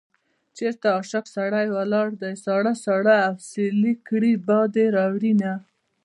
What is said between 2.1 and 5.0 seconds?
دی ساړه ساړه اسويلي کړي باد يې